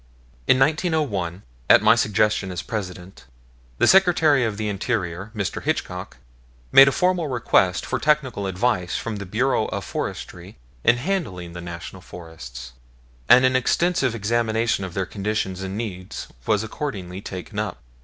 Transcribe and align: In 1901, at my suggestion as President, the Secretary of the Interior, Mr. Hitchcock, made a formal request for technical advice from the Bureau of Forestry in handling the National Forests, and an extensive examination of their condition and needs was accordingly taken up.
In 0.47 0.57
1901, 0.57 1.43
at 1.69 1.83
my 1.83 1.93
suggestion 1.93 2.51
as 2.51 2.63
President, 2.63 3.25
the 3.77 3.85
Secretary 3.85 4.43
of 4.43 4.57
the 4.57 4.67
Interior, 4.67 5.29
Mr. 5.35 5.61
Hitchcock, 5.61 6.17
made 6.71 6.87
a 6.87 6.91
formal 6.91 7.27
request 7.27 7.85
for 7.85 7.99
technical 7.99 8.47
advice 8.47 8.97
from 8.97 9.17
the 9.17 9.27
Bureau 9.27 9.67
of 9.67 9.85
Forestry 9.85 10.57
in 10.83 10.97
handling 10.97 11.53
the 11.53 11.61
National 11.61 12.01
Forests, 12.01 12.73
and 13.29 13.45
an 13.45 13.55
extensive 13.55 14.15
examination 14.15 14.83
of 14.85 14.95
their 14.95 15.05
condition 15.05 15.55
and 15.63 15.77
needs 15.77 16.29
was 16.47 16.63
accordingly 16.63 17.21
taken 17.21 17.59
up. 17.59 17.77